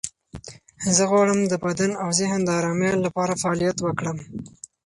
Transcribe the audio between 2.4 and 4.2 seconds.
د آرامۍ لپاره فعالیت وکړم.